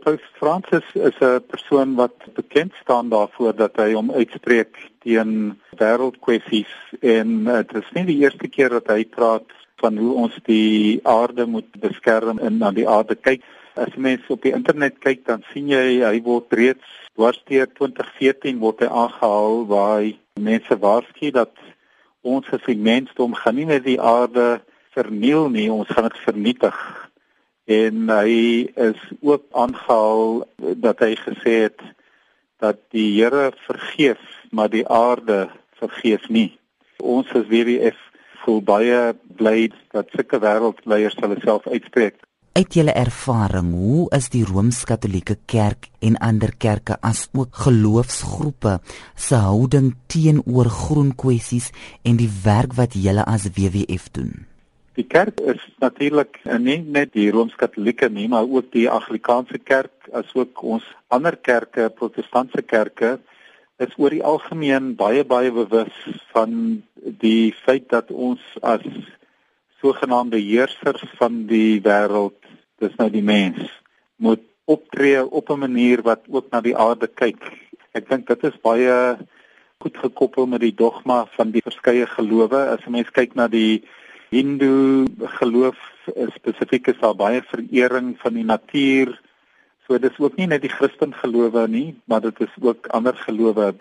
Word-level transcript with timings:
Paus 0.00 0.20
Fransis 0.38 0.86
is 0.94 1.16
'n 1.20 1.44
persoon 1.52 1.94
wat 1.94 2.16
bekend 2.34 2.72
staan 2.82 3.08
daarvoor 3.08 3.54
dat 3.56 3.76
hy 3.76 3.92
hom 3.92 4.10
uitspreek 4.10 4.72
teen 5.04 5.60
wêreldkwessies 5.76 6.72
en 7.00 7.44
dit 7.44 7.74
is 7.74 7.90
nie 7.94 8.04
die 8.04 8.20
eerste 8.24 8.48
keer 8.48 8.68
dat 8.68 8.88
hy 8.88 9.04
praat 9.04 9.48
van 9.82 9.96
hoe 9.96 10.14
ons 10.14 10.38
die 10.44 11.00
aarde 11.02 11.46
moet 11.46 11.70
beskerm 11.80 12.38
en 12.38 12.58
na 12.58 12.70
die 12.70 12.88
aarde 12.88 13.14
kyk. 13.14 13.42
As 13.74 13.94
mense 13.96 14.32
op 14.32 14.42
die 14.42 14.52
internet 14.52 14.98
kyk, 14.98 15.24
dan 15.26 15.44
sien 15.52 15.68
jy 15.68 16.00
hy 16.04 16.22
word 16.22 16.52
reeds 16.52 16.88
dwarsteer 17.14 17.68
2014 17.74 18.58
word 18.58 18.80
hy 18.80 18.88
aangehaal 18.88 19.66
waar 19.66 20.00
hy 20.00 20.16
mense 20.40 20.76
waarsku 20.78 21.30
dat 21.30 21.52
ons 22.22 22.48
as 22.52 22.64
die 22.66 22.76
mensdom 22.76 23.34
gaan 23.34 23.56
nie 23.56 23.68
net 23.68 23.84
die 23.84 24.00
aarde 24.00 24.60
verniel 24.96 25.48
nie, 25.48 25.70
ons 25.72 25.88
gaan 25.88 26.08
dit 26.08 26.18
vernietig 26.24 26.76
en 27.64 28.08
hy 28.08 28.32
is 28.74 29.00
ook 29.20 29.44
aangehaal 29.52 30.44
dat 30.82 31.02
hy 31.04 31.14
gesê 31.20 31.56
het 31.68 31.82
dat 32.60 32.80
die 32.92 33.08
Here 33.16 33.52
vergeef, 33.66 34.20
maar 34.50 34.68
die 34.68 34.86
aarde 34.88 35.48
vergeef 35.80 36.28
nie. 36.28 36.58
Ons 37.00 37.30
as 37.32 37.48
WWF 37.48 37.96
voel 38.44 38.60
baie 38.64 38.98
bly 39.40 39.70
dat 39.94 40.10
sulke 40.14 40.40
wêreldleiers 40.42 41.16
hulle 41.20 41.38
self 41.44 41.68
uitspreek. 41.68 42.20
Uit 42.50 42.74
julle 42.74 42.92
ervaring, 42.98 43.70
hoe 43.78 44.08
is 44.16 44.26
die 44.32 44.42
Rooms-Katolieke 44.44 45.36
Kerk 45.46 45.86
en 46.02 46.18
ander 46.18 46.50
kerke 46.58 46.96
as 47.06 47.28
ook 47.30 47.60
geloofsgroepe 47.64 48.80
se 49.14 49.38
houding 49.38 49.92
teenoor 50.10 50.66
groen 50.66 51.14
kwessies 51.14 51.70
en 52.02 52.18
die 52.18 52.30
werk 52.42 52.74
wat 52.74 52.98
julle 52.98 53.22
as 53.24 53.46
WWF 53.54 54.10
doen? 54.18 54.50
Die 54.98 55.06
kerk 55.06 55.38
is 55.46 55.62
natuurlik 55.78 56.40
nie 56.58 56.80
net 56.82 57.12
die 57.14 57.30
Rooms-Katolieke 57.30 58.08
nie, 58.10 58.26
maar 58.28 58.48
ook 58.48 58.72
die 58.74 58.88
Anglikaanse 58.90 59.58
kerk, 59.62 60.08
asook 60.12 60.62
ons 60.66 60.86
ander 61.14 61.36
kerke, 61.36 61.86
protestantse 61.94 62.62
kerke, 62.66 63.18
is 63.78 63.94
oor 63.96 64.10
die 64.10 64.24
algemeen 64.26 64.94
baie 64.98 65.22
baie 65.24 65.52
bewus 65.54 65.94
van 66.34 66.82
die 67.22 67.52
feit 67.64 67.86
dat 67.92 68.10
ons 68.10 68.42
as 68.66 68.84
sogenaamde 69.80 70.40
heersers 70.42 71.06
van 71.20 71.44
die 71.48 71.80
wêreld, 71.86 72.36
dis 72.82 72.96
nou 72.98 73.08
die 73.14 73.24
mens, 73.24 73.62
moet 74.20 74.42
optree 74.70 75.22
op 75.24 75.50
'n 75.50 75.64
manier 75.66 76.02
wat 76.02 76.26
ook 76.28 76.50
na 76.50 76.60
die 76.60 76.76
aarde 76.76 77.06
kyk. 77.06 77.40
Ek 77.94 78.08
dink 78.08 78.26
dit 78.26 78.44
is 78.44 78.60
baie 78.62 79.16
goed 79.80 79.96
gekoppel 79.96 80.46
met 80.46 80.60
die 80.60 80.74
dogma 80.74 81.26
van 81.36 81.50
die 81.50 81.62
verskeie 81.64 82.06
gelowe. 82.06 82.60
As 82.74 82.84
'n 82.86 82.92
mens 82.92 83.10
kyk 83.10 83.34
na 83.34 83.48
die 83.48 83.82
Hindu 84.30 85.06
geloof 85.40 85.78
spesifiek 86.36 86.86
is 86.92 86.98
daar 87.02 87.16
baie 87.18 87.42
verering 87.42 88.14
van 88.22 88.36
die 88.38 88.46
natuur. 88.46 89.16
So 89.86 89.98
dis 89.98 90.18
ook 90.22 90.36
nie 90.38 90.46
net 90.46 90.62
die 90.62 90.70
Christen 90.70 91.14
gelowe 91.18 91.66
nie, 91.68 91.96
maar 92.06 92.22
dit 92.22 92.38
is 92.46 92.52
ook 92.62 92.86
ander 92.94 93.16
gelowe. 93.26 93.72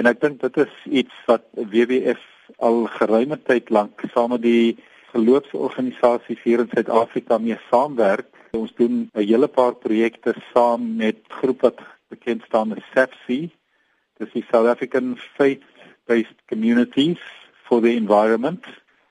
En 0.00 0.08
ek 0.08 0.22
dink 0.22 0.40
dit 0.40 0.56
is 0.64 0.72
iets 1.02 1.18
wat 1.28 1.44
WWF 1.52 2.22
al 2.64 2.86
geruime 2.96 3.36
tyd 3.44 3.68
lank 3.68 4.00
saam 4.14 4.32
met 4.32 4.44
die 4.46 4.78
geloofsorganisasies 5.12 6.40
hier 6.40 6.64
in 6.64 6.72
Suid-Afrika 6.72 7.36
mee 7.38 7.58
saamwerk. 7.68 8.30
Ons 8.56 8.72
doen 8.80 9.10
'n 9.12 9.26
hele 9.28 9.48
paar 9.48 9.74
projekte 9.74 10.32
saam 10.54 10.96
met 10.96 11.20
groep 11.28 11.68
wat 11.68 11.84
bekend 12.08 12.42
staan 12.48 12.72
as 12.72 12.88
SAFC. 12.94 13.52
Dis 14.18 14.32
die 14.32 14.44
South 14.50 14.68
African 14.72 15.18
Faith-Based 15.36 16.40
Communities 16.48 17.20
for 17.68 17.80
the 17.80 17.92
Environment. 17.92 18.64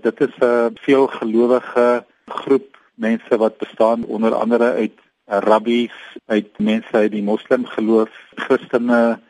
Dit 0.00 0.20
is 0.20 0.36
'n 0.40 0.72
veelgelowige 0.74 2.04
groep 2.26 2.78
mense 2.94 3.36
wat 3.36 3.56
bestaan 3.58 4.04
onder 4.04 4.34
andere 4.34 4.72
uit 4.72 4.98
rabbies, 5.24 6.16
uit 6.26 6.58
mense 6.58 6.92
uit 6.92 7.10
die 7.10 7.22
moslimgeloof, 7.22 8.10
Christene 8.34 9.20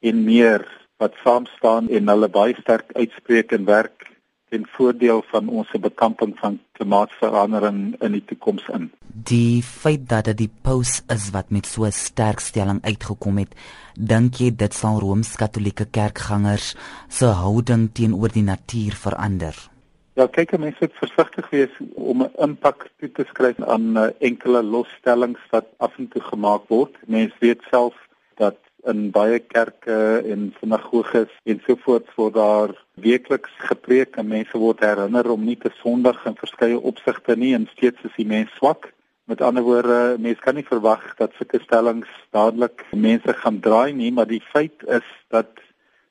en 0.00 0.24
meer 0.24 0.66
wat 0.96 1.14
saam 1.22 1.46
staan 1.46 1.88
en 1.88 2.08
hulle 2.08 2.28
baie 2.28 2.56
sterk 2.58 2.90
uitspreek 2.92 3.52
en 3.52 3.64
werk 3.64 4.10
ten 4.50 4.66
voordeel 4.66 5.22
van 5.30 5.48
ons 5.48 5.70
bekamping 5.70 6.34
van 6.38 6.58
klimaatsverandering 6.72 7.94
in 8.02 8.12
die 8.12 8.24
toekoms 8.24 8.66
in. 8.74 8.90
Die 9.12 9.62
feit 9.62 10.08
dat 10.08 10.24
dit 10.24 10.36
die 10.36 10.52
paus 10.62 11.02
is 11.06 11.30
wat 11.30 11.50
met 11.50 11.66
so 11.66 11.84
'n 11.84 11.92
sterk 11.92 12.40
stelling 12.40 12.82
uitgekom 12.82 13.38
het, 13.38 13.54
dink 13.94 14.34
jy 14.34 14.50
dit 14.50 14.74
sal 14.74 14.98
Rooms-Katolieke 14.98 15.86
kerkgangers 15.90 16.74
se 17.08 17.26
houding 17.26 17.90
teenoor 17.92 18.32
die 18.32 18.42
natuur 18.42 18.92
verander? 18.92 19.77
Ja, 20.18 20.24
kyk, 20.26 20.56
mense 20.58 20.82
moet 20.82 20.96
versigtig 20.98 21.46
wees 21.52 21.74
om 21.94 22.22
'n 22.24 22.32
impak 22.42 22.88
toe 22.98 23.08
te 23.14 23.24
skryf 23.28 23.58
aan 23.62 23.84
uh, 23.96 24.08
enkele 24.18 24.62
losstellings 24.66 25.42
wat 25.50 25.66
af 25.78 25.98
en 25.98 26.08
toe 26.08 26.22
gemaak 26.22 26.64
word. 26.74 26.96
Mense 27.06 27.36
weet 27.38 27.62
self 27.70 27.94
dat 28.42 28.58
in 28.90 29.10
baie 29.14 29.38
kerke 29.38 29.98
en 30.32 30.50
sinagoges 30.58 31.30
en 31.44 31.62
so 31.66 31.76
voort 31.84 32.10
word 32.16 32.34
daar 32.34 32.74
weekliks 32.94 33.54
gepreek 33.70 34.18
en 34.18 34.26
mense 34.26 34.58
word 34.58 34.82
herinner 34.82 35.30
om 35.30 35.44
nie 35.44 35.56
te 35.56 35.70
sondig 35.82 36.18
in 36.26 36.34
verskeie 36.42 36.80
opsigte 36.80 37.36
nie 37.36 37.54
en 37.54 37.70
steeds 37.76 38.02
is 38.02 38.18
die 38.18 38.26
mens 38.26 38.50
swak. 38.58 38.90
Met 39.30 39.40
ander 39.40 39.62
woorde, 39.62 40.16
mense 40.18 40.42
kan 40.42 40.58
nie 40.58 40.66
verwag 40.66 41.14
dat 41.22 41.38
sulke 41.38 41.62
stellings 41.62 42.10
dadelik 42.34 42.82
mense 42.90 43.38
gaan 43.38 43.62
draai 43.62 43.92
nie, 43.92 44.10
maar 44.10 44.26
die 44.26 44.42
feit 44.50 44.82
is 44.82 45.06
dat 45.30 45.62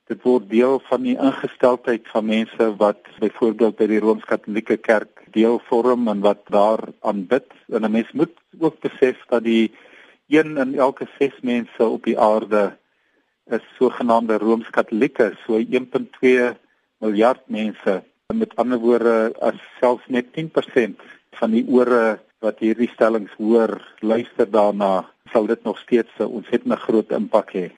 dit 0.07 0.23
word 0.23 0.47
deel 0.49 0.79
van 0.87 1.03
die 1.03 1.17
ingesteldheid 1.19 2.07
van 2.13 2.25
mense 2.25 2.67
wat 2.79 3.03
byvoorbeeld 3.19 3.75
by 3.79 3.87
die 3.91 3.99
Rooms-Katolieke 3.99 4.77
Kerk 4.77 5.25
deel 5.35 5.59
vorm 5.67 6.07
en 6.07 6.23
wat 6.23 6.45
daar 6.53 6.79
aanbid. 7.01 7.47
En 7.67 7.83
'n 7.83 7.91
mens 7.91 8.11
moet 8.11 8.35
ook 8.59 8.79
besef 8.79 9.17
dat 9.29 9.43
die 9.43 9.71
een 10.27 10.57
in 10.57 10.75
elke 10.75 11.07
6 11.19 11.39
mense 11.41 11.83
op 11.83 12.03
die 12.03 12.19
aarde 12.19 12.77
is 13.49 13.63
sogenaamde 13.77 14.37
Rooms-Katolieke, 14.37 15.35
so 15.45 15.59
1.2 15.59 16.55
miljard 16.97 17.41
mense. 17.47 18.03
Met 18.33 18.55
ander 18.55 18.79
woorde, 18.79 19.33
as 19.39 19.55
selfs 19.79 20.07
net 20.07 20.25
10% 20.35 21.01
van 21.31 21.51
die 21.51 21.65
ore 21.67 22.19
wat 22.39 22.59
hierdie 22.59 22.89
stellings 22.89 23.31
hoor, 23.37 23.79
luister 23.99 24.51
daarna, 24.51 25.09
sal 25.31 25.47
dit 25.47 25.63
nog 25.63 25.79
steeds 25.79 26.11
'n 26.19 26.23
ontsettende 26.23 26.75
groot 26.75 27.11
impak 27.11 27.51
hê. 27.53 27.77